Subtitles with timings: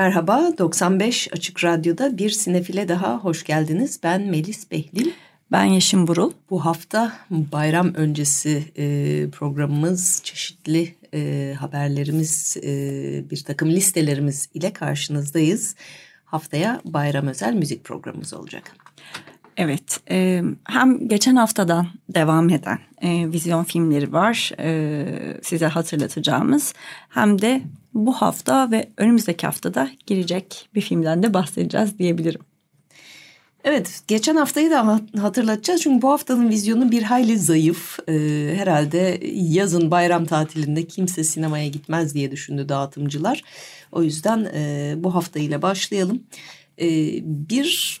[0.00, 4.00] Merhaba, 95 Açık Radyo'da bir sinefile daha hoş geldiniz.
[4.02, 5.10] Ben Melis Behlil.
[5.52, 6.32] Ben Yeşim Burul.
[6.50, 8.84] Bu hafta bayram öncesi e,
[9.30, 12.70] programımız, çeşitli e, haberlerimiz, e,
[13.30, 15.74] bir takım listelerimiz ile karşınızdayız.
[16.24, 18.76] Haftaya bayram özel müzik programımız olacak.
[19.62, 25.04] Evet, e, hem geçen haftadan devam eden e, vizyon filmleri var e,
[25.42, 26.74] size hatırlatacağımız
[27.08, 27.62] hem de
[27.94, 32.40] bu hafta ve önümüzdeki haftada girecek bir filmden de bahsedeceğiz diyebilirim.
[33.64, 37.98] Evet, geçen haftayı da hatırlatacağız çünkü bu haftanın vizyonu bir hayli zayıf.
[38.08, 43.42] Ee, herhalde yazın bayram tatilinde kimse sinemaya gitmez diye düşündü dağıtımcılar.
[43.92, 46.22] O yüzden e, bu hafta ile başlayalım.
[46.80, 47.99] Ee, bir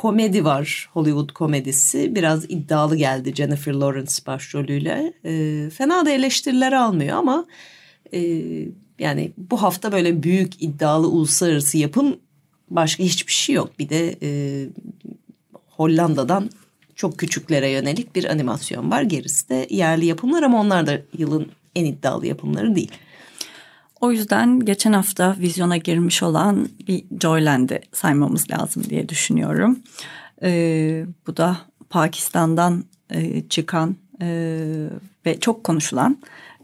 [0.00, 2.14] komedi var, Hollywood komedisi.
[2.14, 5.12] Biraz iddialı geldi Jennifer Lawrence başrolüyle.
[5.24, 7.46] Ee, fena da eleştiriler almıyor ama...
[8.12, 8.20] E,
[8.98, 12.16] yani bu hafta böyle büyük iddialı uluslararası yapım
[12.70, 13.78] başka hiçbir şey yok.
[13.78, 14.30] Bir de e,
[15.68, 16.50] Hollanda'dan
[16.94, 19.02] çok küçüklere yönelik bir animasyon var.
[19.02, 22.90] Gerisi de yerli yapımlar ama onlar da yılın en iddialı yapımları değil.
[24.00, 29.78] O yüzden geçen hafta vizyona girmiş olan bir Joyland'i saymamız lazım diye düşünüyorum.
[30.42, 31.56] Ee, bu da
[31.90, 34.28] Pakistan'dan e, çıkan e,
[35.26, 36.18] ve çok konuşulan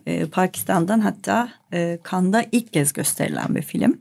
[0.07, 3.99] e, Pakistan'dan hatta e, Cannes'da ilk kez gösterilen bir film.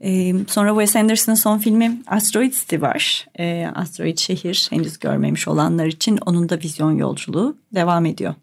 [0.00, 3.26] E, sonra Wes Anderson'ın son filmi Asteroid City var.
[3.38, 8.34] E, Asteroid şehir henüz görmemiş olanlar için onun da vizyon yolculuğu devam ediyor.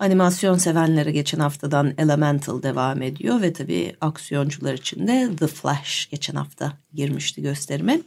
[0.00, 6.34] Animasyon sevenlere geçen haftadan Elemental devam ediyor ve tabii aksiyoncular için de The Flash geçen
[6.34, 8.00] hafta girmişti gösterime.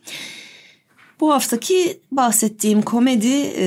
[1.20, 3.66] Bu haftaki bahsettiğim komedi e,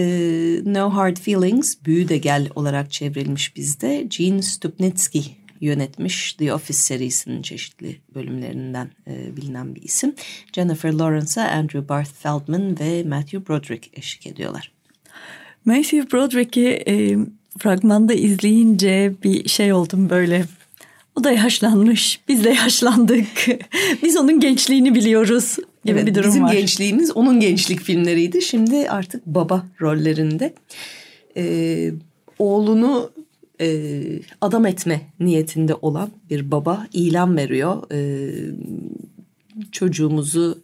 [0.64, 4.06] No Hard Feelings, Büyü de Gel olarak çevrilmiş bizde.
[4.08, 5.24] Gene Stupnitsky
[5.60, 10.14] yönetmiş The Office serisinin çeşitli bölümlerinden e, bilinen bir isim.
[10.52, 14.72] Jennifer Lawrence'a Andrew Barth Feldman ve Matthew Broderick eşlik ediyorlar.
[15.64, 17.16] Matthew Broderick'i e,
[17.58, 20.44] fragmanda izleyince bir şey oldum böyle
[21.16, 23.26] o da yaşlanmış, biz de yaşlandık.
[24.02, 26.50] biz onun gençliğini biliyoruz gibi evet, bir durum bizim var.
[26.50, 28.42] Bizim gençliğimiz onun gençlik filmleriydi.
[28.42, 30.54] Şimdi artık baba rollerinde.
[31.36, 31.92] Ee,
[32.38, 33.10] oğlunu
[33.60, 33.92] e,
[34.40, 37.82] adam etme niyetinde olan bir baba ilan veriyor.
[37.92, 38.30] Ee,
[39.72, 40.58] çocuğumuzu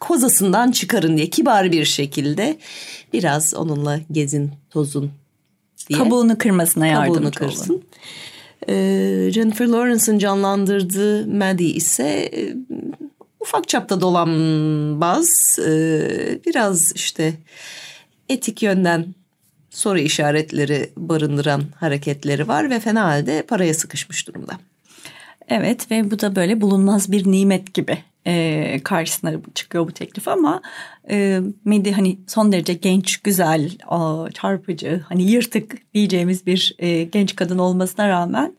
[0.00, 2.58] kozasından çıkarın diye kibar bir şekilde
[3.12, 5.10] biraz onunla gezin tozun
[5.90, 5.98] diye.
[5.98, 7.74] Kabuğunu kırmasına yardımcı Kabuğunu kırsın.
[7.74, 7.84] Olun.
[8.68, 12.56] Ee, Jennifer Lawrence'ın canlandırdığı Maddie ise e,
[13.40, 15.70] ufak çapta dolanbaz, e,
[16.46, 17.34] biraz işte
[18.28, 19.06] etik yönden
[19.70, 24.52] soru işaretleri barındıran hareketleri var ve fena halde paraya sıkışmış durumda.
[25.48, 30.62] Evet ve bu da böyle bulunmaz bir nimet gibi e, karşısına çıkıyor bu teklif ama
[31.10, 37.36] e, Medi hani son derece genç, güzel, o, çarpıcı, hani yırtık diyeceğimiz bir e, genç
[37.36, 38.52] kadın olmasına rağmen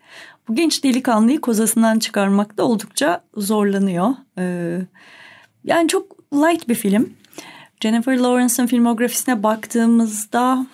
[0.48, 4.10] bu genç delikanlıyı kozasından çıkarmakta oldukça zorlanıyor.
[4.38, 4.78] E,
[5.64, 7.14] yani çok light bir film.
[7.82, 10.66] Jennifer Lawrence'ın filmografisine baktığımızda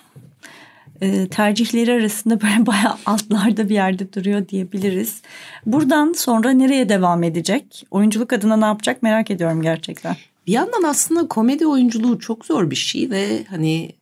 [1.00, 5.22] e, tercihleri arasında böyle bayağı altlarda bir yerde duruyor diyebiliriz.
[5.66, 7.86] Buradan sonra nereye devam edecek?
[7.90, 10.16] Oyunculuk adına ne yapacak merak ediyorum gerçekten.
[10.46, 13.92] Bir yandan aslında komedi oyunculuğu çok zor bir şey ve hani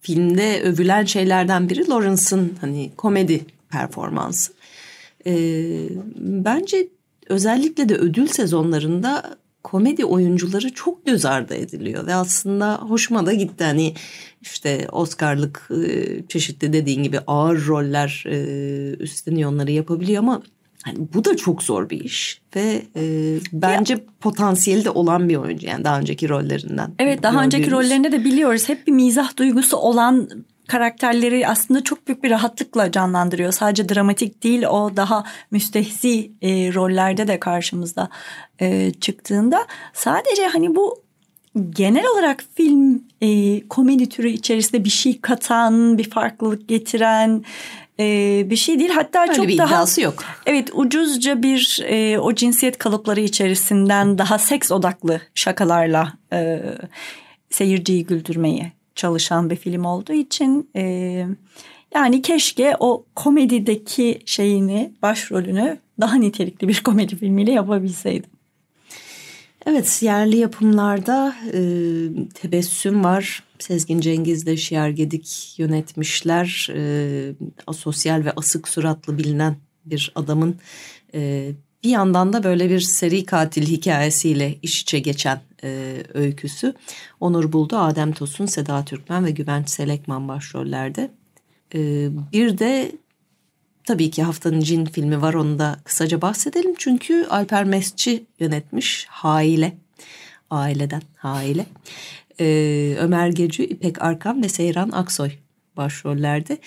[0.00, 3.40] filmde övülen şeylerden biri Lawrence'ın hani komedi
[3.70, 4.52] performansı.
[5.26, 5.88] Ee,
[6.18, 6.88] bence
[7.28, 9.36] özellikle de ödül sezonlarında
[9.66, 13.64] komedi oyuncuları çok göz ardı ediliyor ve aslında hoşuma da gitti.
[13.64, 13.94] Hani
[14.42, 18.36] işte Oscar'lık e, çeşitli dediğin gibi ağır roller e,
[18.98, 20.42] üstleniyor onları yapabiliyor ama
[20.82, 24.00] hani bu da çok zor bir iş ve e, bence ya.
[24.20, 26.94] potansiyeli de olan bir oyuncu yani daha önceki rollerinden.
[26.98, 30.28] Evet daha önceki rollerinde de biliyoruz hep bir mizah duygusu olan
[30.68, 33.52] karakterleri aslında çok büyük bir rahatlıkla canlandırıyor.
[33.52, 38.08] Sadece dramatik değil o daha müstehzi e, rollerde de karşımızda
[38.60, 41.06] e, çıktığında sadece hani bu
[41.70, 47.44] genel olarak film e, komedi türü içerisinde bir şey katan, bir farklılık getiren
[48.00, 48.06] e,
[48.50, 48.90] bir şey değil.
[48.90, 50.24] Hatta Öyle çok bir daha yok.
[50.46, 56.62] Evet ucuzca bir e, o cinsiyet kalıpları içerisinden daha seks odaklı şakalarla e,
[57.50, 60.82] seyirciyi güldürmeye çalışan bir film olduğu için e,
[61.94, 68.30] yani keşke o komedideki şeyini başrolünü daha nitelikli bir komedi filmiyle yapabilseydim.
[69.66, 71.60] Evet yerli yapımlarda e,
[72.34, 73.42] tebessüm var.
[73.58, 76.68] Sezgin Cengiz de Şiar Gedik yönetmişler.
[76.74, 77.32] E,
[77.66, 80.56] asosyal ve asık suratlı bilinen bir adamın
[81.14, 81.50] e,
[81.84, 86.74] bir yandan da böyle bir seri katil hikayesiyle iş içe geçen e, öyküsü.
[87.20, 91.10] Onur Buldu, Adem Tosun, Seda Türkmen ve Güvenç Selekman başrollerde.
[91.74, 92.92] E, bir de
[93.84, 96.74] tabii ki haftanın cin filmi var onu da kısaca bahsedelim.
[96.78, 99.76] Çünkü Alper Mesci yönetmiş Haile.
[100.50, 101.66] Aileden Haile.
[102.40, 105.30] Ee, Ömer Gecü, İpek Arkan ve Seyran Aksoy
[105.76, 106.58] başrollerde.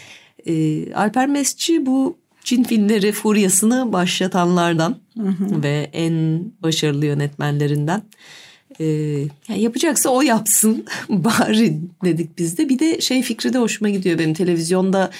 [0.45, 4.97] Ee, Alper Mesci bu cin filmleri furyasını başlatanlardan
[5.63, 8.01] ve en başarılı yönetmenlerinden.
[8.81, 12.69] Ee, yapacaksa o yapsın bari dedik biz de.
[12.69, 15.11] Bir de şey fikri de hoşuma gidiyor benim televizyonda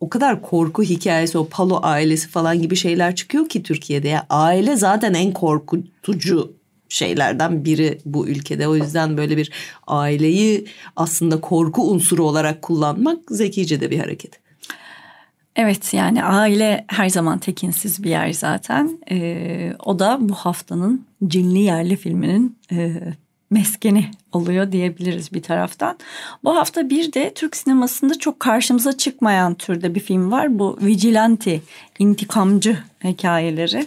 [0.00, 4.08] o kadar korku hikayesi o Palo ailesi falan gibi şeyler çıkıyor ki Türkiye'de.
[4.08, 6.52] Yani aile zaten en korkutucu
[6.88, 8.68] şeylerden biri bu ülkede.
[8.68, 9.50] O yüzden böyle bir
[9.86, 10.66] aileyi
[10.96, 14.45] aslında korku unsuru olarak kullanmak zekice de bir hareket.
[15.56, 18.98] Evet yani aile her zaman tekinsiz bir yer zaten.
[19.10, 22.92] Ee, o da bu haftanın Cinli Yerli filminin e,
[23.50, 25.98] meskeni oluyor diyebiliriz bir taraftan.
[26.44, 30.58] Bu hafta bir de Türk sinemasında çok karşımıza çıkmayan türde bir film var.
[30.58, 31.60] Bu Vigilante,
[31.98, 33.86] intikamcı hikayeleri.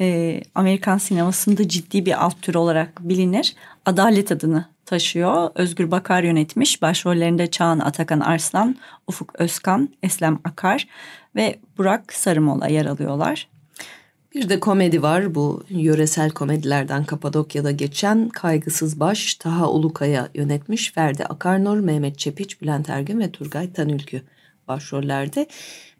[0.00, 3.54] Ee, Amerikan sinemasında ciddi bir alt tür olarak bilinir.
[3.84, 5.50] Adalet adını taşıyor.
[5.54, 6.82] Özgür Bakar yönetmiş.
[6.82, 10.88] Başrollerinde Çağan Atakan Arslan, Ufuk Özkan, Eslem Akar
[11.36, 13.48] ve Burak Sarımola yer alıyorlar.
[14.34, 21.24] Bir de komedi var bu yöresel komedilerden Kapadokya'da geçen Kaygısız Baş Taha Ulukaya yönetmiş Ferdi
[21.24, 24.22] Akarnor, Mehmet Çepiç, Bülent Ergün ve Turgay Tanülkü
[24.68, 25.46] başrollerde.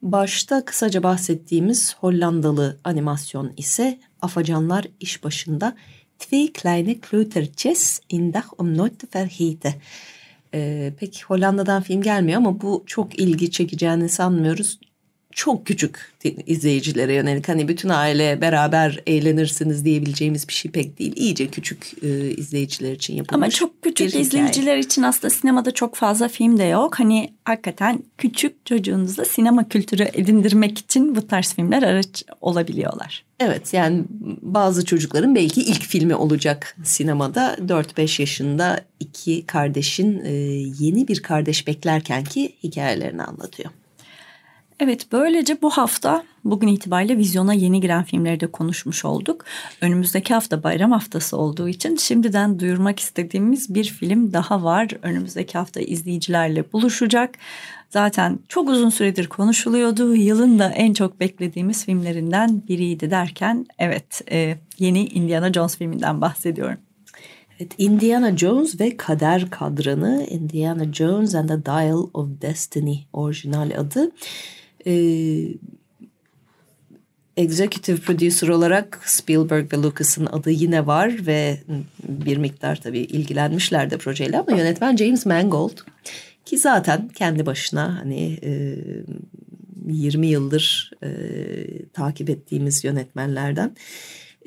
[0.02, 5.76] Başta kısaca bahsettiğimiz Hollandalı animasyon ise Afacanlar iş başında
[6.18, 9.74] Twee kleine kleutertjes in dag om nooit te vergeten.
[10.54, 14.78] Ee, pek Hollanda'dan film gelmiyor ama bu çok ilgi çekeceğini sanmıyoruz
[15.36, 16.12] çok küçük
[16.46, 21.12] izleyicilere yönelik hani bütün aile beraber eğlenirsiniz diyebileceğimiz bir şey pek değil.
[21.16, 23.44] İyice küçük e, izleyiciler için yapılmış.
[23.44, 24.80] Ama çok küçük izleyiciler hikaye.
[24.80, 26.98] için aslında sinemada çok fazla film de yok.
[26.98, 33.24] Hani hakikaten küçük çocuğunuzda sinema kültürü edindirmek için bu tarz filmler araç olabiliyorlar.
[33.40, 34.04] Evet yani
[34.42, 40.32] bazı çocukların belki ilk filmi olacak sinemada 4-5 yaşında iki kardeşin e,
[40.78, 43.70] yeni bir kardeş beklerken ki hikayelerini anlatıyor.
[44.80, 49.44] Evet böylece bu hafta bugün itibariyle vizyona yeni giren filmleri de konuşmuş olduk.
[49.80, 54.88] Önümüzdeki hafta bayram haftası olduğu için şimdiden duyurmak istediğimiz bir film daha var.
[55.02, 57.34] Önümüzdeki hafta izleyicilerle buluşacak.
[57.90, 60.14] Zaten çok uzun süredir konuşuluyordu.
[60.14, 66.78] Yılın da en çok beklediğimiz filmlerinden biriydi derken evet e, yeni Indiana Jones filminden bahsediyorum.
[67.60, 74.10] Evet, Indiana Jones ve Kader Kadranı Indiana Jones and the Dial of Destiny orijinal adı
[74.86, 74.94] e,
[77.36, 81.58] executive producer olarak Spielberg ve Lucas'ın adı yine var ve
[82.08, 85.78] bir miktar tabii ilgilenmişler de projeyle ama yönetmen James Mangold
[86.44, 88.76] ki zaten kendi başına hani e,
[89.86, 91.08] 20 yıldır e,
[91.92, 93.76] takip ettiğimiz yönetmenlerden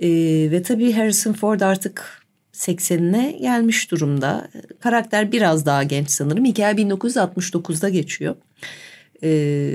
[0.02, 0.10] e,
[0.52, 4.48] ve tabii Harrison Ford artık 80'ine gelmiş durumda.
[4.80, 6.46] Karakter biraz daha genç sanırım.
[6.46, 8.36] Hikaye 1969'da geçiyor.
[9.24, 9.72] Ee,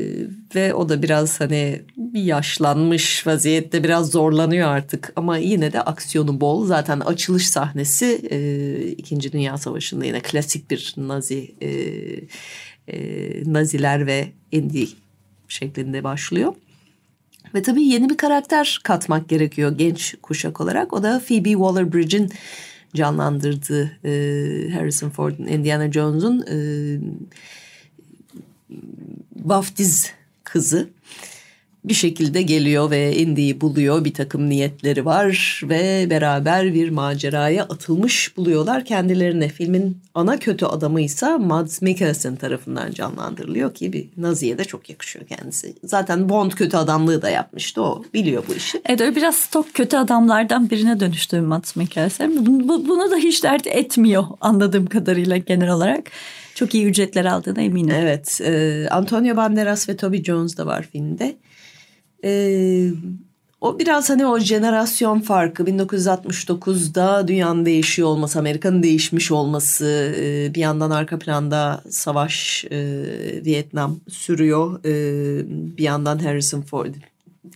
[0.54, 1.82] ve o da biraz hani
[2.14, 6.66] yaşlanmış vaziyette biraz zorlanıyor artık ama yine de aksiyonu bol.
[6.66, 11.68] Zaten açılış sahnesi e, İkinci Dünya Savaşı'nda yine klasik bir Nazi e,
[12.88, 14.86] e, Naziler ve Indi
[15.48, 16.54] şeklinde başlıyor.
[17.54, 20.92] Ve tabii yeni bir karakter katmak gerekiyor genç kuşak olarak.
[20.92, 22.32] O da Phoebe Waller-Bridge'in
[22.94, 24.10] canlandırdığı e,
[24.70, 26.56] Harrison Ford'un Indiana Jones'un e,
[29.36, 30.12] vaftiz
[30.44, 30.88] kızı.
[31.84, 34.04] bir şekilde geliyor ve Indy'yi buluyor.
[34.04, 39.48] Bir takım niyetleri var ve beraber bir maceraya atılmış buluyorlar kendilerine.
[39.48, 45.26] Filmin ana kötü adamı ise Mads Mikkelsen tarafından canlandırılıyor ki bir Nazi'ye de çok yakışıyor
[45.26, 45.74] kendisi.
[45.84, 48.82] Zaten Bond kötü adamlığı da yapmıştı o biliyor bu işi.
[48.86, 52.46] Evet öyle biraz stok kötü adamlardan birine dönüştü Mads Mikkelsen.
[52.46, 56.10] Bunu, da hiç dert etmiyor anladığım kadarıyla genel olarak.
[56.54, 57.94] Çok iyi ücretler aldığına eminim.
[57.98, 58.40] Evet.
[58.40, 61.36] E, Antonio Banderas ve Toby Jones da var filmde.
[62.24, 62.90] E,
[63.64, 70.60] o biraz hani o jenerasyon farkı 1969'da dünyanın değişiyor olması, Amerika'nın değişmiş olması, e, bir
[70.60, 72.78] yandan arka planda savaş e,
[73.44, 74.92] Vietnam sürüyor, e,
[75.76, 76.94] bir yandan Harrison Ford,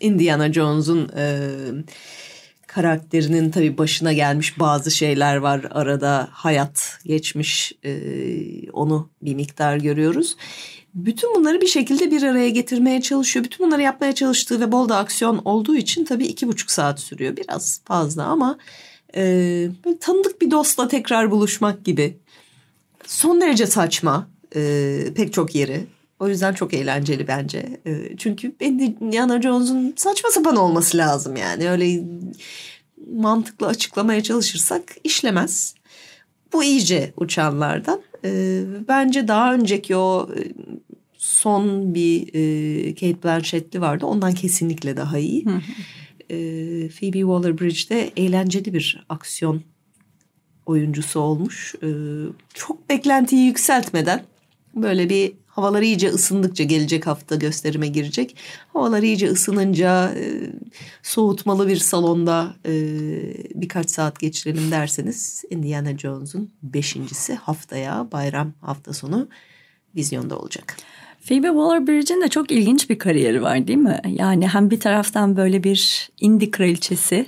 [0.00, 1.09] Indiana Jones'un
[2.79, 7.93] karakterinin tabii başına gelmiş bazı şeyler var arada hayat geçmiş e,
[8.71, 10.37] onu bir miktar görüyoruz.
[10.95, 13.45] Bütün bunları bir şekilde bir araya getirmeye çalışıyor.
[13.45, 17.37] Bütün bunları yapmaya çalıştığı ve bol da aksiyon olduğu için tabii iki buçuk saat sürüyor.
[17.37, 18.59] Biraz fazla ama
[19.17, 19.23] e,
[19.85, 22.17] böyle tanıdık bir dostla tekrar buluşmak gibi.
[23.07, 25.87] Son derece saçma e, pek çok yeri.
[26.21, 27.81] O yüzden çok eğlenceli bence.
[27.87, 31.71] E, çünkü Indiana Jones'un saçma sapan olması lazım yani.
[31.71, 32.05] Öyle
[33.13, 35.75] mantıklı açıklamaya çalışırsak işlemez.
[36.53, 38.03] Bu iyice uçanlardan.
[38.25, 40.41] E, bence daha önceki o e,
[41.19, 44.07] son bir e, Kate Blanchett'li vardı.
[44.07, 45.45] Ondan kesinlikle daha iyi.
[45.45, 45.61] Hı hı.
[46.31, 46.37] E,
[46.89, 49.63] Phoebe Waller-Bridge de eğlenceli bir aksiyon
[50.67, 51.75] oyuncusu olmuş.
[51.83, 51.89] E,
[52.55, 54.23] çok beklentiyi yükseltmeden
[54.75, 58.37] böyle bir havalar iyice ısındıkça gelecek hafta gösterime girecek.
[58.73, 60.50] Havalar iyice ısınınca e,
[61.03, 62.73] soğutmalı bir salonda e,
[63.55, 69.29] birkaç saat geçirelim derseniz Indiana Jones'un beşincisi haftaya bayram hafta sonu
[69.97, 70.77] vizyonda olacak.
[71.29, 74.00] Phoebe Waller-Bridge'in de çok ilginç bir kariyeri var değil mi?
[74.07, 77.27] Yani hem bir taraftan böyle bir indie kraliçesi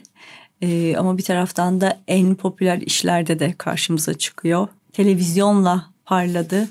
[0.62, 4.68] e, ama bir taraftan da en popüler işlerde de karşımıza çıkıyor.
[4.92, 6.68] Televizyonla parladı.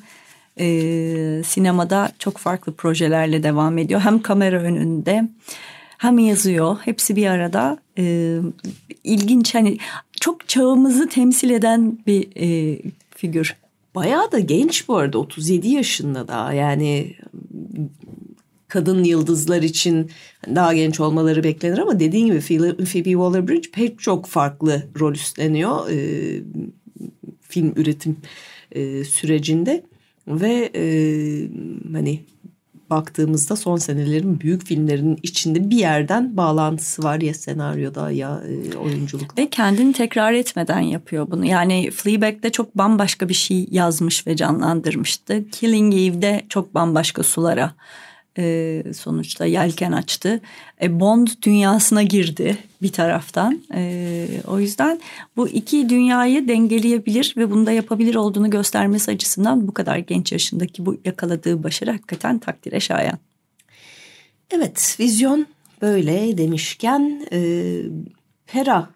[0.60, 4.00] E, sinemada çok farklı projelerle devam ediyor.
[4.00, 5.30] Hem kamera önünde
[5.98, 6.78] hem yazıyor.
[6.86, 7.78] Hepsi bir arada.
[7.98, 8.38] E,
[9.04, 9.78] ilginç hani
[10.22, 12.80] çok çağımızı temsil eden bir e,
[13.16, 13.56] figür.
[13.96, 17.16] Bayağı da genç bu arada 37 yaşında daha yani
[18.68, 20.12] kadın yıldızlar için
[20.56, 22.40] daha genç olmaları beklenir ama dediğin gibi
[22.86, 25.98] Phoebe Waller-Bridge pek çok farklı rol üstleniyor e,
[27.42, 28.18] film üretim
[28.72, 29.84] e, sürecinde
[30.30, 30.84] ve e,
[31.94, 32.24] hani
[32.90, 39.42] baktığımızda son senelerin büyük filmlerinin içinde bir yerden bağlantısı var ya senaryoda ya e, oyunculukta.
[39.42, 41.46] Ve kendini tekrar etmeden yapıyor bunu.
[41.46, 45.50] Yani Fleabag'de çok bambaşka bir şey yazmış ve canlandırmıştı.
[45.50, 47.74] Killing Eve'de çok bambaşka sulara
[48.40, 50.42] e, sonuçta yelken açtı.
[50.82, 53.62] E, Bond dünyasına girdi bir taraftan.
[53.74, 55.00] E, o yüzden
[55.38, 60.86] bu iki dünyayı dengeleyebilir ve bunu da yapabilir olduğunu göstermesi açısından bu kadar genç yaşındaki
[60.86, 63.18] bu yakaladığı başarı hakikaten takdire şayan.
[64.52, 65.46] Evet, vizyon
[65.82, 67.40] böyle demişken e,
[68.48, 68.90] Pera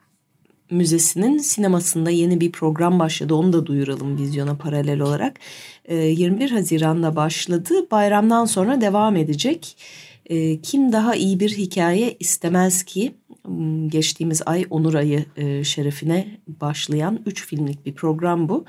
[0.74, 3.36] Müzesi'nin sinemasında yeni bir program başladı.
[3.36, 5.39] Onu da duyuralım vizyona paralel olarak.
[5.89, 7.74] 21 ee, Haziran'da başladı.
[7.92, 9.77] Bayramdan sonra devam edecek.
[10.25, 13.12] Ee, kim daha iyi bir hikaye istemez ki?
[13.46, 18.65] Hmm, geçtiğimiz ay Onur Ayı e, şerefine başlayan 3 filmlik bir program bu.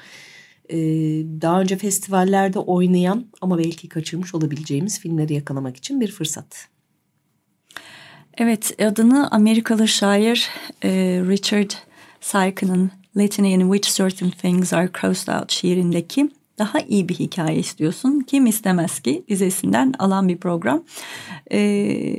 [0.69, 0.77] Ee,
[1.41, 6.69] daha önce festivallerde oynayan ama belki kaçırmış olabileceğimiz filmleri yakalamak için bir fırsat.
[8.39, 10.49] Evet adını Amerikalı şair
[10.85, 10.91] e,
[11.29, 11.71] Richard
[12.25, 18.21] Sarkı'nın Litany in which certain things are crossed out şiirindeki daha iyi bir hikaye istiyorsun.
[18.21, 20.83] Kim istemez ki dizesinden alan bir program.
[21.53, 22.17] Ee,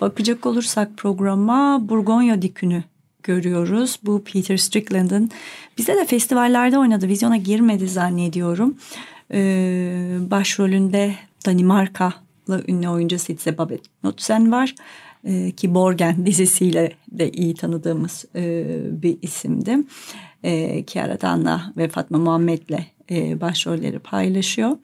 [0.00, 2.82] bakacak olursak programa Burgonya Dikünü
[3.22, 3.98] görüyoruz.
[4.02, 5.30] Bu Peter Strickland'ın
[5.78, 7.08] bize de festivallerde oynadı.
[7.08, 8.76] Vizyona girmedi zannediyorum.
[9.32, 11.14] Ee, başrolünde
[11.46, 14.74] Danimarkalı ünlü oyuncu Sitze Babet Knudsen var.
[15.24, 18.64] Ee, ki Borgen dizisiyle de iyi tanıdığımız e,
[19.02, 19.78] bir isimdi.
[20.42, 22.78] E, Kiara Danla ve Fatma Muhammed'le
[23.10, 24.76] e, başrolleri paylaşıyor.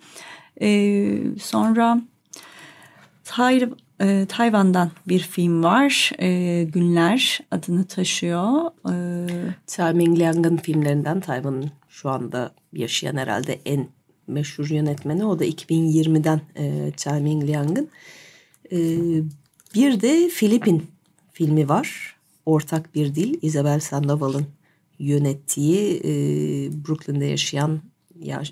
[0.63, 2.03] E, sonra
[3.25, 3.69] Tay,
[4.01, 6.13] e, Tayvan'dan bir film var.
[6.19, 8.71] E, Günler adını taşıyor.
[8.91, 8.95] E,
[9.67, 13.89] Tsai Liang'ın filmlerinden Tayvan'ın şu anda yaşayan herhalde en
[14.27, 15.25] meşhur yönetmeni.
[15.25, 17.89] O da 2020'den e, Tsai Liang'ın.
[18.73, 18.79] E,
[19.75, 20.87] bir de Filipin
[21.33, 22.17] filmi var.
[22.47, 23.39] Ortak bir dil.
[23.43, 24.47] Isabel Sandoval'ın
[24.99, 26.13] yönettiği e,
[26.87, 27.81] Brooklyn'de yaşayan
[28.21, 28.43] ya,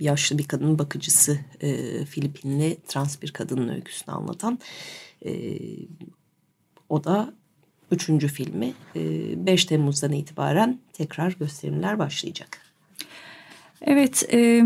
[0.00, 4.58] yaşlı bir kadın bakıcısı e, Filipinli trans bir kadının öyküsünü anlatan.
[5.24, 5.58] E,
[6.88, 7.34] o da
[7.90, 8.72] üçüncü filmi.
[8.96, 12.58] E, 5 Temmuz'dan itibaren tekrar gösterimler başlayacak.
[13.82, 14.62] Evet, e,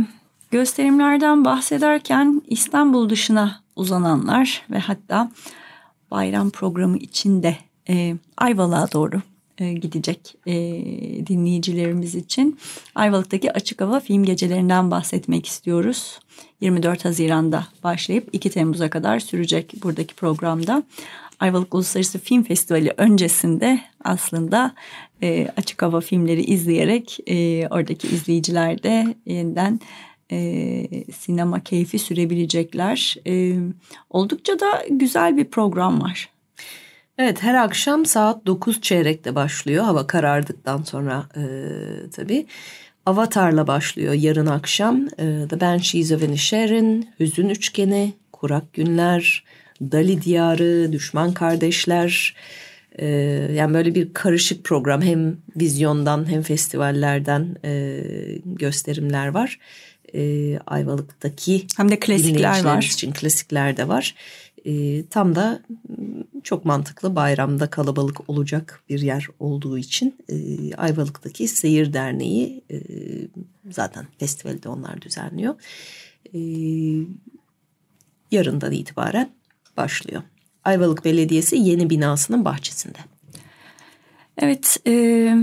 [0.50, 5.30] gösterimlerden bahsederken İstanbul dışına uzananlar ve hatta
[6.10, 7.56] bayram programı içinde
[7.88, 9.22] e, Ayvalık'a doğru
[9.58, 10.54] e, gidecek e,
[11.26, 12.58] dinleyicilerimiz için
[12.94, 16.18] Ayvalık'taki açık hava film gecelerinden bahsetmek istiyoruz.
[16.60, 20.82] 24 Haziran'da başlayıp 2 Temmuz'a kadar sürecek buradaki programda.
[21.40, 24.74] Ayvalık Uluslararası Film Festivali öncesinde aslında
[25.22, 29.80] e, açık hava filmleri izleyerek e, oradaki izleyiciler de yeniden
[30.30, 33.16] e, sinema keyfi sürebilecekler.
[33.26, 33.54] E,
[34.10, 36.30] oldukça da güzel bir program var.
[37.18, 41.44] Evet her akşam saat 9 çeyrekte başlıyor hava karardıktan sonra e,
[42.10, 42.46] tabii.
[43.06, 45.06] Avatar'la başlıyor yarın akşam.
[45.18, 49.44] E, The Banshees of Inisherin, Hüzün Üçgeni, Kurak Günler,
[49.80, 52.34] Dali Diyarı, Düşman Kardeşler.
[52.98, 53.06] E,
[53.54, 58.00] yani böyle bir karışık program hem vizyondan hem festivallerden e,
[58.44, 59.58] gösterimler var.
[60.14, 62.82] E, Ayvalık'taki hem de klasikler var.
[62.82, 64.14] için klasikler de var.
[64.64, 65.62] E, tam da
[66.42, 70.34] çok mantıklı bayramda kalabalık olacak bir yer olduğu için e,
[70.74, 72.78] Ayvalık'taki Seyir Derneği e,
[73.70, 75.54] zaten festivalde onlar düzenliyor.
[76.34, 76.38] E,
[78.30, 79.30] yarından itibaren
[79.76, 80.22] başlıyor.
[80.64, 82.98] Ayvalık Belediyesi yeni binasının bahçesinde.
[84.38, 85.34] Evet, e,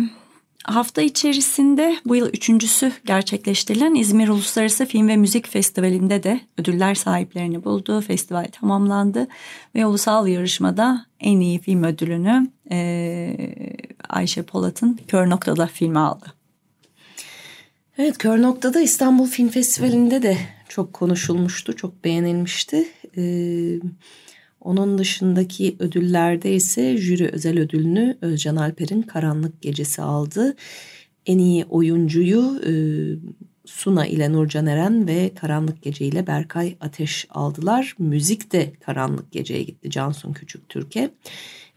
[0.63, 7.63] hafta içerisinde bu yıl üçüncüsü gerçekleştirilen İzmir Uluslararası Film ve Müzik Festivali'nde de ödüller sahiplerini
[7.63, 8.01] buldu.
[8.01, 9.27] Festival tamamlandı
[9.75, 13.35] ve ulusal yarışmada en iyi film ödülünü e,
[14.09, 16.33] Ayşe Polat'ın Kör Nokta'da filmi aldı.
[17.97, 20.37] Evet Kör Nokta'da İstanbul Film Festivali'nde de
[20.69, 22.87] çok konuşulmuştu, çok beğenilmişti.
[23.17, 23.21] Ee,
[24.61, 30.55] onun dışındaki ödüllerde ise jüri özel ödülünü Özcan Alper'in Karanlık Gecesi aldı.
[31.25, 32.73] En iyi oyuncuyu e,
[33.65, 37.95] Suna ile Nurcan Eren ve Karanlık Gece ile Berkay Ateş aldılar.
[37.99, 41.09] Müzik de Karanlık Gece'ye gitti Cansun Küçük Türkiye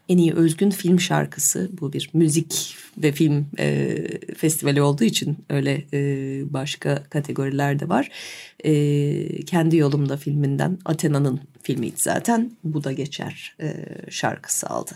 [0.09, 3.97] en iyi özgün film şarkısı bu bir müzik ve film e,
[4.37, 5.99] festivali olduğu için öyle e,
[6.53, 8.09] başka kategoriler de var.
[8.63, 13.75] E, Kendi Yolumda filminden Athena'nın filmiydi zaten bu da geçer e,
[14.09, 14.91] şarkısı aldı.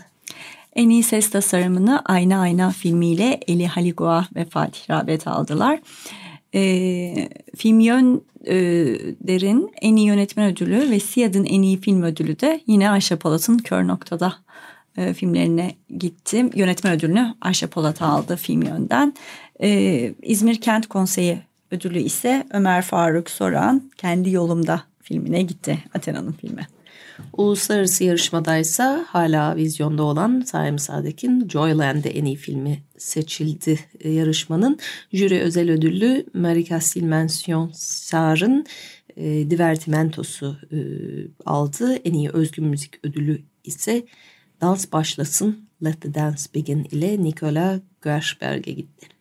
[0.74, 5.80] En iyi ses tasarımını Ayna Ayna filmiyle Eli Haligua ve Fatih Rabet aldılar.
[6.54, 8.56] E, film yön e,
[9.20, 13.58] derin en iyi yönetmen ödülü ve Siyad'ın en iyi film ödülü de yine Ayşe Polat'ın
[13.58, 14.34] Kör Nokta'da
[14.96, 16.50] e, filmlerine gittim.
[16.54, 19.14] Yönetmen ödülünü Ayşe Polat aldı film yönden.
[19.62, 21.38] E, İzmir Kent Konseyi
[21.70, 25.78] ödülü ise Ömer Faruk Soran Kendi Yolumda filmine gitti.
[25.94, 26.66] Athena'nın filmi.
[27.32, 34.78] Uluslararası yarışmadaysa hala vizyonda olan Saim Sadek'in Joyland'de en iyi filmi seçildi e, yarışmanın.
[35.12, 38.66] Jüri özel ödüllü Marika Mension Sar'ın
[39.16, 40.78] e, Divertimentosu e,
[41.46, 41.94] aldı.
[41.94, 44.06] En iyi özgün müzik ödülü ise
[44.60, 49.19] Dans Başlasın Let the Dance Begin ile Nikola Gershberg'e gitti.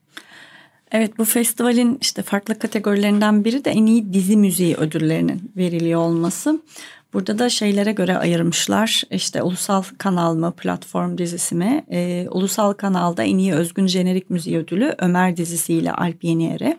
[0.92, 6.62] Evet bu festivalin işte farklı kategorilerinden biri de en iyi dizi müziği ödüllerinin veriliyor olması.
[7.14, 9.04] Burada da şeylere göre ayırmışlar.
[9.12, 11.86] İşte ulusal kanal mı, platform dizisi mi?
[11.92, 16.78] Ee, ulusal kanalda en iyi özgün jenerik müziği ödülü Ömer dizisiyle Alp Yeniyer'e.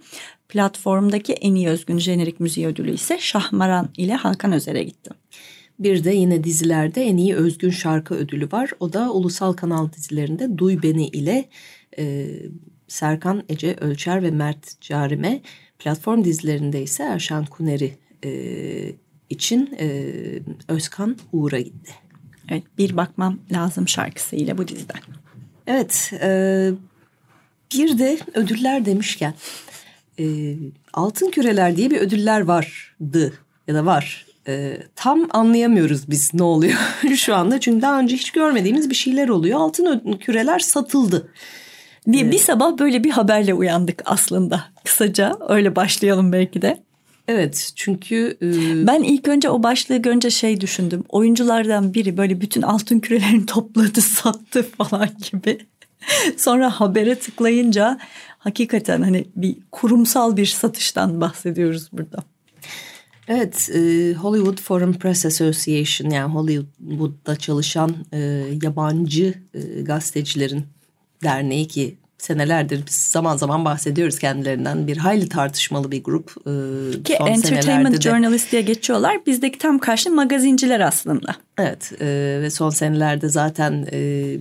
[0.48, 5.10] Platformdaki en iyi özgün jenerik müziği ödülü ise Şahmaran ile Hakan Özer'e gitti.
[5.78, 8.70] Bir de yine dizilerde en iyi özgün şarkı ödülü var.
[8.80, 11.48] O da ulusal kanal dizilerinde Duy Beni ile
[11.98, 12.26] e,
[12.90, 15.40] Serkan Ece Ölçer ve Mert Carime.
[15.78, 18.30] Platform dizilerinde ise Erşan Kuneri e,
[19.30, 20.04] için e,
[20.68, 21.92] Özkan Uğur'a gitti.
[22.48, 25.00] Evet bir bakmam lazım şarkısıyla bu diziden.
[25.66, 26.70] Evet e,
[27.74, 29.34] bir de ödüller demişken
[30.18, 30.54] e,
[30.92, 33.32] Altın Küreler diye bir ödüller vardı
[33.68, 36.78] ya da var e, tam anlayamıyoruz biz ne oluyor
[37.16, 37.60] şu anda.
[37.60, 39.60] Çünkü daha önce hiç görmediğimiz bir şeyler oluyor.
[39.60, 41.32] Altın küreler satıldı.
[42.06, 44.64] Bir, ee, bir sabah böyle bir haberle uyandık aslında.
[44.84, 46.82] Kısaca öyle başlayalım belki de.
[47.28, 48.36] Evet çünkü...
[48.42, 48.86] E...
[48.86, 51.04] Ben ilk önce o başlığı görünce şey düşündüm.
[51.08, 55.58] Oyunculardan biri böyle bütün altın kürelerini topladı sattı falan gibi.
[56.36, 57.98] Sonra habere tıklayınca
[58.38, 62.24] hakikaten hani bir kurumsal bir satıştan bahsediyoruz burada.
[63.28, 68.18] Evet, e, Hollywood Foreign Press Association yani Hollywood'da çalışan e,
[68.62, 70.64] yabancı e, gazetecilerin
[71.22, 76.34] derneği ki senelerdir biz zaman zaman bahsediyoruz kendilerinden bir hayli tartışmalı bir grup.
[76.46, 79.26] Ee, Ki entertainment de, journalist diye geçiyorlar.
[79.26, 81.34] Bizdeki tam karşı magazinciler aslında.
[81.58, 84.36] Evet e, ve son senelerde zaten e,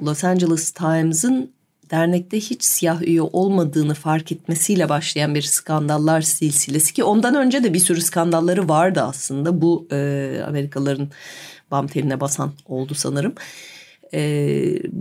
[0.00, 1.50] Los Angeles Times'ın
[1.90, 7.74] dernekte hiç siyah üye olmadığını fark etmesiyle başlayan bir skandallar silsilesi ki ondan önce de
[7.74, 9.60] bir sürü skandalları vardı aslında.
[9.60, 11.08] Bu e, Amerikalıların
[11.70, 13.32] bam teline basan oldu sanırım.
[13.32, 13.81] E,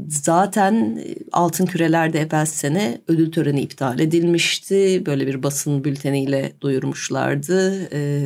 [0.10, 5.04] zaten altın kürelerde evvel sene ödül töreni iptal edilmişti.
[5.06, 7.89] Böyle bir basın bülteniyle duyurmuşlardı.
[7.93, 8.21] E,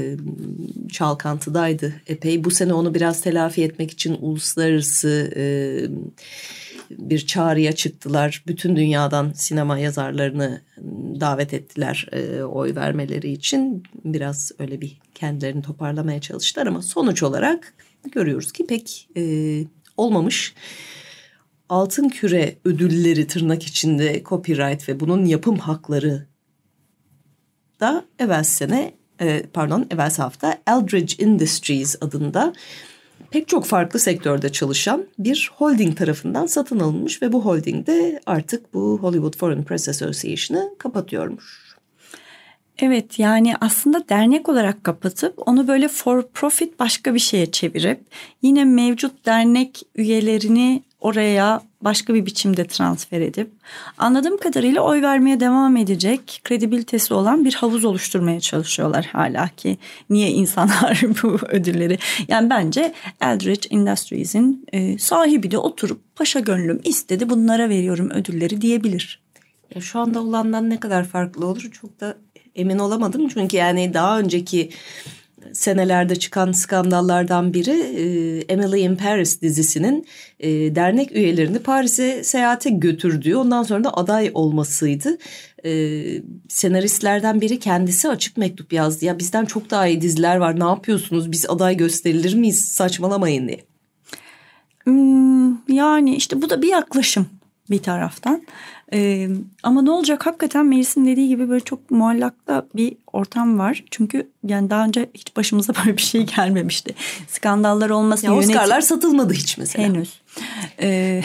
[0.91, 2.43] çalkantıdaydı epey.
[2.43, 5.43] Bu sene onu biraz telafi etmek için uluslararası e,
[6.89, 8.43] bir çağrıya çıktılar.
[8.47, 10.61] Bütün dünyadan sinema yazarlarını
[11.19, 13.83] davet ettiler e, oy vermeleri için.
[14.05, 17.73] Biraz öyle bir kendilerini toparlamaya çalıştılar ama sonuç olarak
[18.11, 19.21] görüyoruz ki pek e,
[19.97, 20.53] olmamış.
[21.69, 26.27] Altın Küre ödülleri tırnak içinde copyright ve bunun yapım hakları
[27.79, 32.53] da evvel sene e, pardon evvel hafta Eldridge Industries adında
[33.31, 38.73] pek çok farklı sektörde çalışan bir holding tarafından satın alınmış ve bu holding de artık
[38.73, 41.64] bu Hollywood Foreign Press Association'ı kapatıyormuş.
[42.79, 47.99] Evet yani aslında dernek olarak kapatıp onu böyle for profit başka bir şeye çevirip
[48.41, 53.51] yine mevcut dernek üyelerini oraya başka bir biçimde transfer edip
[53.97, 59.77] anladığım kadarıyla oy vermeye devam edecek kredibilitesi olan bir havuz oluşturmaya çalışıyorlar hala ki
[60.09, 67.29] niye insanlar bu ödülleri yani bence Eldridge Industries'in e, sahibi de oturup paşa gönlüm istedi
[67.29, 69.25] bunlara veriyorum ödülleri diyebilir.
[69.75, 72.17] Ya şu anda olandan ne kadar farklı olur çok da
[72.55, 74.69] emin olamadım çünkü yani daha önceki
[75.53, 78.05] senelerde çıkan skandallardan biri e,
[78.53, 80.07] Emily in Paris dizisinin
[80.39, 85.17] e, dernek üyelerini Paris'e seyahate götürdüğü ondan sonra da aday olmasıydı.
[85.65, 85.71] E,
[86.49, 89.05] senaristlerden biri kendisi açık mektup yazdı.
[89.05, 93.59] Ya bizden çok daha iyi diziler var ne yapıyorsunuz biz aday gösterilir miyiz saçmalamayın diye.
[94.83, 97.27] Hmm, yani işte bu da bir yaklaşım
[97.69, 98.43] bir taraftan.
[98.93, 99.29] Ee,
[99.63, 103.83] ama ne olacak hakikaten Melis'in dediği gibi böyle çok muallakta bir ortam var.
[103.91, 106.95] Çünkü yani daha önce hiç başımıza böyle bir şey gelmemişti.
[107.27, 108.25] Skandallar olması.
[108.25, 108.81] Ya Oscar'lar yönetim...
[108.81, 109.87] satılmadı hiç mesela.
[109.87, 110.21] Henüz.
[110.81, 111.21] Ee,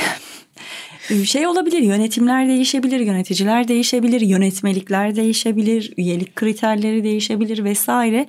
[1.24, 8.26] şey olabilir yönetimler değişebilir yöneticiler değişebilir yönetmelikler değişebilir üyelik kriterleri değişebilir vesaire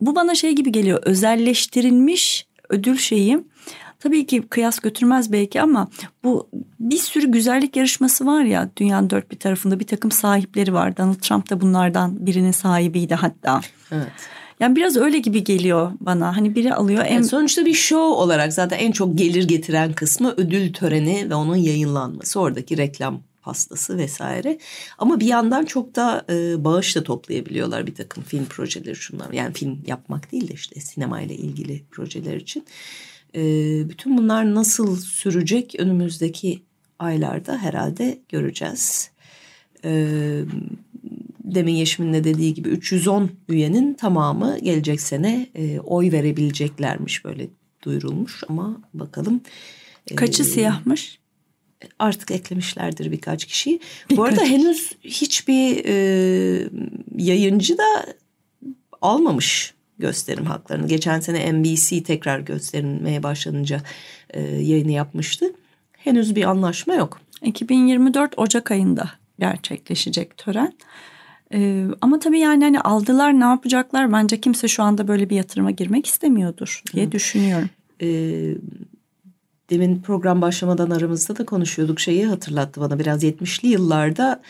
[0.00, 3.38] bu bana şey gibi geliyor özelleştirilmiş ödül şeyi
[4.00, 5.88] Tabii ki kıyas götürmez belki ama
[6.24, 6.48] bu
[6.80, 10.96] bir sürü güzellik yarışması var ya dünyanın dört bir tarafında bir takım sahipleri var.
[10.96, 13.60] Donald Trump da bunlardan birinin sahibiydi hatta.
[13.92, 14.12] Evet.
[14.60, 16.36] Yani biraz öyle gibi geliyor bana.
[16.36, 17.04] Hani biri alıyor.
[17.06, 17.14] En...
[17.14, 21.56] Yani sonuçta bir show olarak zaten en çok gelir getiren kısmı ödül töreni ve onun
[21.56, 22.40] yayınlanması.
[22.40, 24.58] Oradaki reklam pastası vesaire.
[24.98, 29.32] Ama bir yandan çok da e, bağış da toplayabiliyorlar bir takım film projeleri şunlar.
[29.32, 32.64] Yani film yapmak değil de işte sinemayla ilgili projeler için.
[33.34, 33.42] E,
[33.88, 36.62] bütün bunlar nasıl sürecek önümüzdeki
[36.98, 39.10] aylarda herhalde göreceğiz.
[39.84, 39.90] E,
[41.44, 47.48] demin Yeşim'in de dediği gibi 310 üyenin tamamı gelecek sene e, oy verebileceklermiş böyle
[47.82, 49.40] duyurulmuş ama bakalım.
[50.16, 51.20] Kaçı e, siyahmış?
[51.98, 53.70] Artık eklemişlerdir birkaç kişi.
[53.70, 54.18] Birkaç.
[54.18, 56.68] Bu arada henüz hiçbir e,
[57.16, 58.06] yayıncı da
[59.02, 60.86] almamış gösterim haklarını.
[60.88, 63.80] Geçen sene NBC tekrar gösterilmeye başlanınca
[64.30, 65.46] e, yayını yapmıştı.
[65.92, 67.20] Henüz bir anlaşma yok.
[67.42, 70.72] 2024 Ocak ayında gerçekleşecek tören.
[71.54, 75.70] Ee, ama tabii yani hani aldılar ne yapacaklar bence kimse şu anda böyle bir yatırıma
[75.70, 77.12] girmek istemiyordur diye Hı.
[77.12, 77.70] düşünüyorum.
[78.02, 78.54] Ee,
[79.70, 84.42] demin program başlamadan aramızda da konuşuyorduk şeyi hatırlattı bana biraz 70'li yıllarda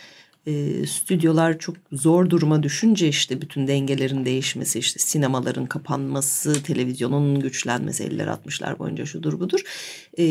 [0.50, 8.04] e, stüdyolar çok zor duruma düşünce işte bütün dengelerin değişmesi işte sinemaların kapanması televizyonun güçlenmesi
[8.04, 9.60] 50'ler 60'lar boyunca şudur budur
[10.18, 10.24] e,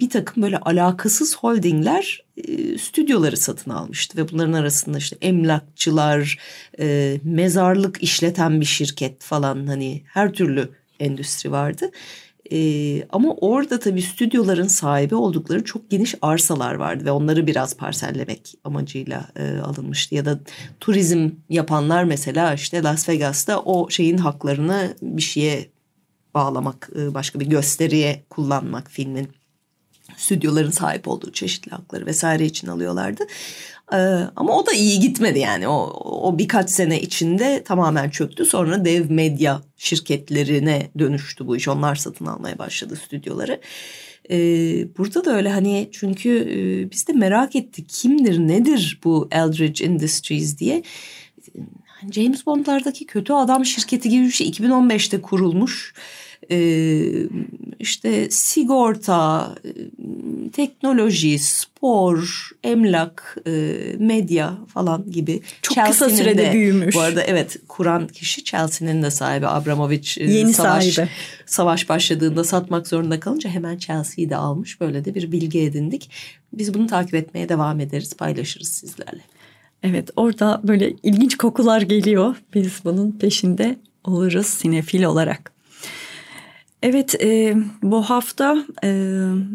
[0.00, 6.38] bir takım böyle alakasız holdingler e, stüdyoları satın almıştı ve bunların arasında işte emlakçılar
[6.78, 10.68] e, mezarlık işleten bir şirket falan hani her türlü
[11.00, 11.90] endüstri vardı.
[12.52, 18.54] E, ama orada tabii stüdyoların sahibi oldukları çok geniş arsalar vardı ve onları biraz parsellemek
[18.64, 20.14] amacıyla e, alınmıştı.
[20.14, 20.38] Ya da
[20.80, 25.68] turizm yapanlar mesela işte Las Vegas'ta o şeyin haklarını bir şeye
[26.34, 29.28] bağlamak, e, başka bir gösteriye kullanmak filmin
[30.16, 33.22] stüdyoların sahip olduğu çeşitli hakları vesaire için alıyorlardı.
[33.92, 33.96] Ee,
[34.36, 38.44] ama o da iyi gitmedi yani o, o birkaç sene içinde tamamen çöktü.
[38.44, 41.68] Sonra dev medya şirketlerine dönüştü bu iş.
[41.68, 43.60] Onlar satın almaya başladı stüdyoları.
[44.30, 44.38] E,
[44.98, 50.58] burada da öyle hani çünkü e, biz de merak ettik kimdir nedir bu Eldridge Industries
[50.58, 50.82] diye.
[52.12, 55.94] James Bond'lardaki kötü adam şirketi gibi bir şey 2015'te kurulmuş.
[56.50, 57.26] Ee,
[57.78, 59.54] işte sigorta,
[60.52, 65.40] teknoloji, spor, emlak, e, medya falan gibi.
[65.62, 66.94] Çok Chelsea'nin kısa sürede de, büyümüş.
[66.94, 70.18] Bu arada evet kuran kişi Chelsea'nin de sahibi Abramovich.
[70.18, 71.10] E, Yeni savaş, sahibi.
[71.46, 74.80] Savaş başladığında satmak zorunda kalınca hemen Chelsea'yi de almış.
[74.80, 76.10] Böyle de bir bilgi edindik.
[76.52, 79.20] Biz bunu takip etmeye devam ederiz, paylaşırız sizlerle.
[79.82, 82.36] Evet orada böyle ilginç kokular geliyor.
[82.54, 85.55] Biz bunun peşinde oluruz sinefil olarak.
[86.82, 88.90] Evet e, bu hafta e,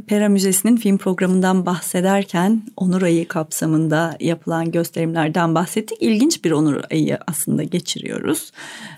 [0.08, 5.98] Pera Müzesi'nin film programından bahsederken Onur Ayı kapsamında yapılan gösterimlerden bahsettik.
[6.02, 8.52] İlginç bir Onur Ayı aslında geçiriyoruz.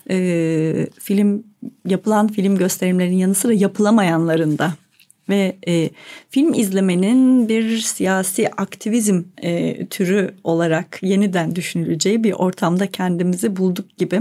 [0.09, 1.43] E, film
[1.87, 4.73] yapılan film gösterimlerinin yanı sıra yapılamayanların da
[5.29, 5.89] ve e,
[6.29, 14.19] film izlemenin bir siyasi aktivizm e, türü olarak yeniden düşünüleceği bir ortamda kendimizi bulduk gibi.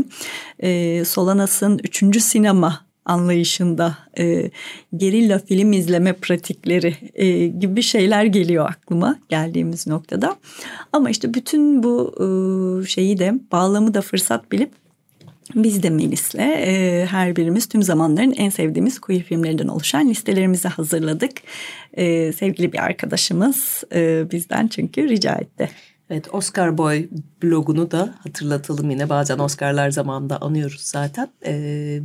[0.59, 4.51] E, Solanas'ın üçüncü sinema anlayışında e,
[4.97, 10.37] gerilla film izleme pratikleri e, gibi şeyler geliyor aklıma geldiğimiz noktada.
[10.93, 14.71] Ama işte bütün bu e, şeyi de bağlamı da fırsat bilip
[15.55, 21.33] biz de Melis'le e, her birimiz tüm zamanların en sevdiğimiz queer filmlerinden oluşan listelerimizi hazırladık.
[21.95, 25.69] E, sevgili bir arkadaşımız e, bizden çünkü rica etti.
[26.11, 27.09] Evet Oscar Boy
[27.43, 31.29] blogunu da hatırlatalım yine bazen Oscar'lar zamanında anıyoruz zaten.
[31.43, 32.03] Evet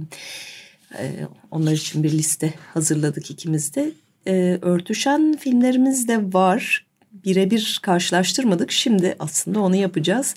[0.94, 3.92] ee, onlar için bir liste hazırladık ikimiz de.
[4.28, 6.86] Ee, örtüşen filmlerimiz de var.
[7.12, 8.72] Birebir karşılaştırmadık.
[8.72, 10.36] Şimdi aslında onu yapacağız.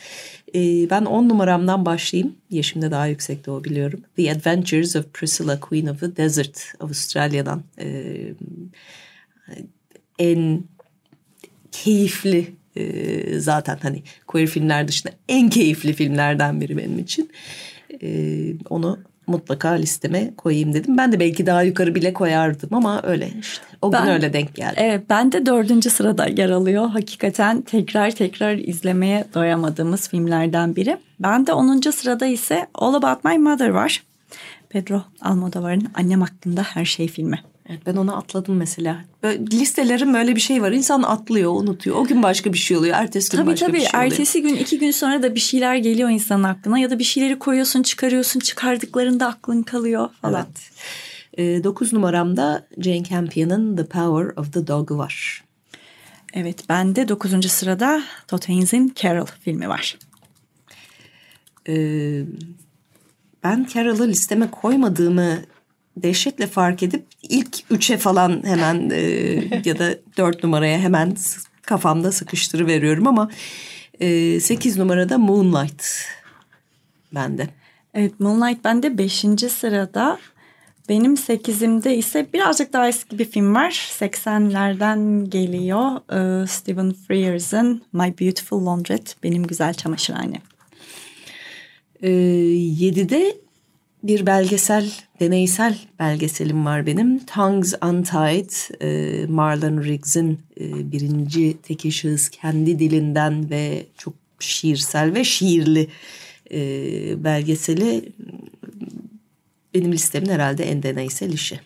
[0.54, 2.36] Ee, ben on numaramdan başlayayım.
[2.50, 4.02] Yaşımda daha yüksekte o biliyorum.
[4.16, 7.62] The Adventures of Priscilla Queen of the Desert Avustralya'dan.
[10.18, 10.64] en
[11.72, 12.54] keyifli
[13.36, 17.30] zaten hani queer filmler dışında en keyifli filmlerden biri benim için.
[18.70, 18.98] onu
[19.30, 20.98] mutlaka listeme koyayım dedim.
[20.98, 23.64] Ben de belki daha yukarı bile koyardım ama öyle işte.
[23.82, 24.74] O ben, gün öyle denk geldi.
[24.76, 26.88] Evet ben de dördüncü sırada yer alıyor.
[26.88, 30.96] Hakikaten tekrar tekrar izlemeye doyamadığımız filmlerden biri.
[31.20, 34.02] Ben de onuncu sırada ise All About My Mother var.
[34.68, 37.40] Pedro Almodovar'ın Annem Hakkında Her Şey filmi.
[37.70, 39.04] Evet ben onu atladım mesela.
[39.22, 40.72] Böyle listelerim böyle bir şey var.
[40.72, 41.96] İnsan atlıyor, unutuyor.
[41.96, 42.96] O gün başka bir şey oluyor.
[42.96, 43.76] Ertesi gün tabii, başka tabii.
[43.76, 44.12] bir şey oluyor.
[44.12, 46.78] Ertesi gün iki gün sonra da bir şeyler geliyor insanın aklına.
[46.78, 48.40] Ya da bir şeyleri koyuyorsun, çıkarıyorsun.
[48.40, 50.46] Çıkardıklarında aklın kalıyor falan.
[50.46, 51.58] Evet.
[51.58, 55.44] E, dokuz numaramda Jane Campion'ın The Power of the Dog var.
[56.34, 59.98] Evet ben de dokuzuncu sırada Todd Haynes'in Carol filmi var.
[61.68, 62.22] Ee,
[63.44, 65.38] ben Carol'ı listeme koymadığımı
[65.96, 69.00] dehşetle fark edip ilk üçe falan hemen e,
[69.64, 71.16] ya da dört numaraya hemen
[71.62, 73.30] kafamda sıkıştırı veriyorum ama
[74.00, 75.84] e, sekiz numarada Moonlight
[77.14, 77.48] bende.
[77.94, 80.18] Evet Moonlight bende beşinci sırada.
[80.88, 83.88] Benim sekizimde ise birazcık daha eski bir film var.
[84.00, 85.90] 80'lerden geliyor.
[86.12, 89.12] Ee, Stephen Frears'ın My Beautiful Laundrette.
[89.22, 90.40] Benim Güzel Çamaşırhane.
[92.02, 93.36] Ee, yedide
[94.02, 97.18] bir belgesel, deneysel belgeselim var benim.
[97.18, 98.50] Tongues Untied,
[98.82, 105.88] e, Marlon Riggs'in e, birinci teki şahıs kendi dilinden ve çok şiirsel ve şiirli
[106.52, 106.60] e,
[107.24, 108.12] belgeseli
[109.74, 111.60] benim listemin herhalde en deneysel işi.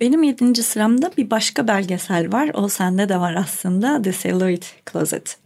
[0.00, 2.50] Benim yedinci sıramda bir başka belgesel var.
[2.54, 4.02] O sende de var aslında.
[4.02, 5.38] The Celluloid Closet.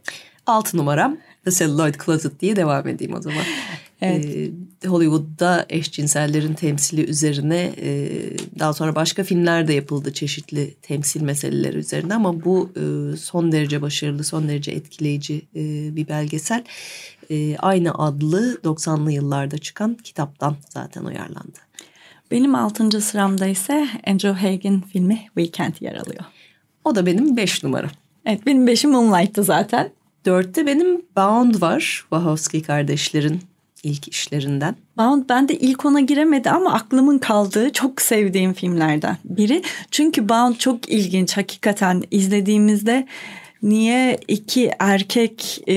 [0.45, 3.43] Altı numaram The Celluloid Closet diye devam edeyim o zaman.
[4.01, 4.25] Evet.
[4.25, 8.09] Ee, Hollywood'da eşcinsellerin temsili üzerine e,
[8.59, 13.81] daha sonra başka filmler de yapıldı çeşitli temsil meseleleri üzerine ama bu e, son derece
[13.81, 16.63] başarılı, son derece etkileyici e, bir belgesel.
[17.29, 21.59] E, aynı adlı 90'lı yıllarda çıkan kitaptan zaten uyarlandı.
[22.31, 26.23] Benim altıncı sıramda ise Andrew Hagen filmi Weekend yer alıyor.
[26.83, 27.89] O da benim beş numaram.
[28.25, 29.89] Evet benim beşim Moonlight'tı zaten.
[30.25, 31.81] Dörtte benim Bound var.
[32.09, 33.41] Wachowski kardeşlerin
[33.83, 34.75] ilk işlerinden.
[34.97, 39.63] Bound ben de ilk ona giremedi ama aklımın kaldığı çok sevdiğim filmlerden biri.
[39.91, 43.07] Çünkü Bound çok ilginç hakikaten izlediğimizde
[43.63, 45.75] niye iki erkek e,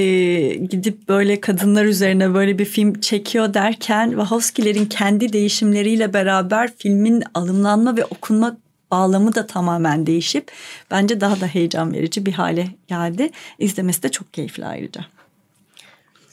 [0.55, 7.97] gidip böyle kadınlar üzerine böyle bir film çekiyor derken Wachowski'lerin kendi değişimleriyle beraber filmin alımlanma
[7.97, 8.57] ve okunma
[8.91, 10.53] bağlamı da tamamen değişip
[10.91, 13.31] bence daha da heyecan verici bir hale geldi.
[13.59, 15.05] İzlemesi de çok keyifli ayrıca.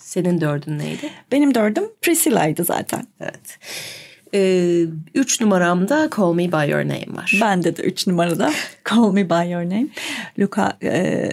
[0.08, 1.10] Senin dördün neydi?
[1.32, 3.08] Benim dördüm Priscilla'ydı zaten.
[3.20, 3.60] Evet.
[4.34, 7.38] Ee, üç numaramda Call Me By Your Name var.
[7.42, 8.52] Bende de üç numarada
[8.90, 9.88] Call Me By Your Name.
[10.40, 11.30] Luca e,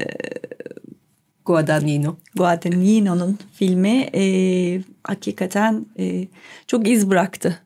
[1.44, 2.16] Guadagnino.
[2.36, 4.24] Guadagnino'nun filmi e,
[5.04, 6.28] hakikaten e,
[6.66, 7.58] çok iz bıraktı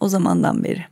[0.00, 0.84] o zamandan beri.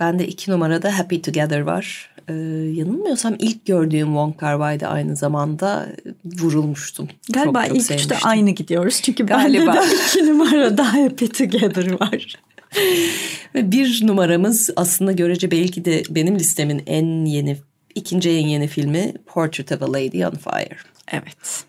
[0.00, 2.10] Bende iki numarada Happy Together var.
[2.28, 2.32] Ee,
[2.74, 5.88] yanılmıyorsam ilk gördüğüm Wong Kar Wai'de aynı zamanda
[6.24, 7.08] vurulmuştum.
[7.30, 8.28] Galiba çok, çok ilk üçte sevmiştim.
[8.28, 9.00] aynı gidiyoruz.
[9.02, 9.66] Çünkü Galiba.
[9.66, 12.36] bende de iki numarada Happy Together var.
[13.54, 17.56] Ve bir numaramız aslında görece belki de benim listemin en yeni,
[17.94, 20.76] ikinci en yeni filmi Portrait of a Lady on Fire.
[21.12, 21.64] Evet.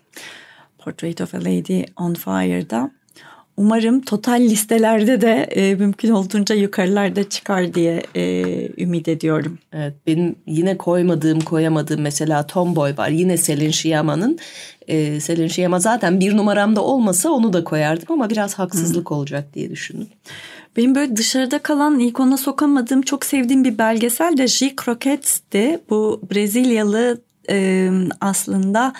[0.78, 2.90] Portrait of a Lady on Fire'da.
[3.56, 8.44] Umarım total listelerde de e, mümkün olduğunca yukarılarda çıkar diye e,
[8.82, 9.58] ümit ediyorum.
[9.72, 13.08] Evet, benim yine koymadığım, koyamadığım mesela Tomboy var.
[13.08, 14.38] Yine Selin Shyamalan'ın.
[14.88, 19.70] Ee, Selin Shyamalan zaten bir numaramda olmasa onu da koyardım ama biraz haksızlık olacak diye
[19.70, 20.08] düşündüm.
[20.76, 24.74] Benim böyle dışarıda kalan ilk ona sokamadığım çok sevdiğim bir belgesel de J.
[24.84, 25.80] Croquette'ti.
[25.90, 27.20] Bu Brezilyalı
[28.20, 28.92] aslında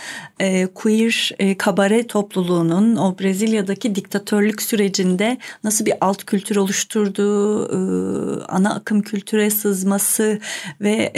[0.75, 9.51] queer kabare topluluğunun o Brezilya'daki diktatörlük sürecinde nasıl bir alt kültür oluşturduğu, ana akım kültüre
[9.51, 10.39] sızması
[10.81, 11.13] ve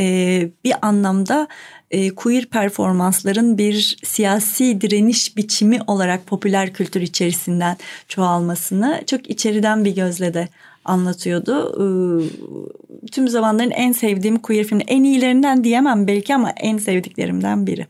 [0.65, 1.49] bir anlamda
[1.95, 7.77] e, queer performansların bir siyasi direniş biçimi olarak popüler kültür içerisinden
[8.09, 10.49] çoğalmasını çok içeriden bir gözle de
[10.85, 11.55] anlatıyordu.
[11.77, 14.83] Ee, tüm zamanların en sevdiğim queer filmi.
[14.87, 17.87] En iyilerinden diyemem belki ama en sevdiklerimden biri.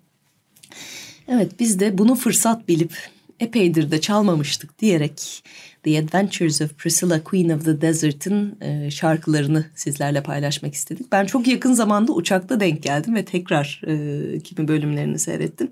[1.28, 2.92] Evet biz de bunu fırsat bilip
[3.40, 5.44] epeydir de çalmamıştık diyerek
[5.82, 11.12] The Adventures of Priscilla Queen of the Desert'ın e, şarkılarını sizlerle paylaşmak istedik.
[11.12, 15.70] Ben çok yakın zamanda uçakta denk geldim ve tekrar e, kimi bölümlerini seyrettim.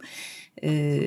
[0.65, 1.01] E,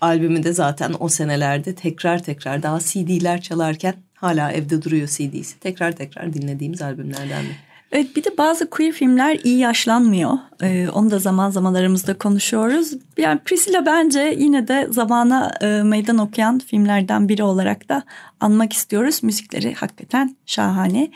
[0.00, 5.58] albümü de zaten o senelerde tekrar tekrar daha CD'ler çalarken hala evde duruyor CD'si.
[5.60, 7.73] Tekrar tekrar dinlediğimiz albümlerden biri.
[7.94, 10.32] Evet bir de bazı queer filmler iyi yaşlanmıyor.
[10.62, 12.92] Ee, onu da zaman zaman aramızda konuşuyoruz.
[13.16, 18.02] Yani Priscilla bence yine de zamana e, meydan okuyan filmlerden biri olarak da
[18.40, 19.22] anmak istiyoruz.
[19.22, 21.10] Müzikleri hakikaten şahane.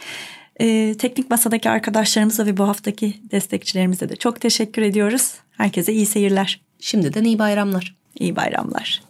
[0.60, 5.34] Ee, teknik masadaki arkadaşlarımıza ve bu haftaki destekçilerimize de çok teşekkür ediyoruz.
[5.50, 6.60] Herkese iyi seyirler.
[6.80, 7.96] Şimdiden iyi bayramlar.
[8.18, 9.07] İyi bayramlar.